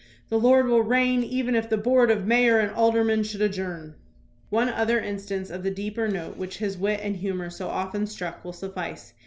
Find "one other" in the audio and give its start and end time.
4.49-4.99